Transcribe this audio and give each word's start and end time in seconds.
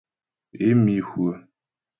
Ě 0.67 0.69
mi 0.83 0.95
hwə̂. 1.07 1.29